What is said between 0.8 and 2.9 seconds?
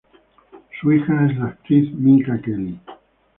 Su hija es la actriz Minka Kelly.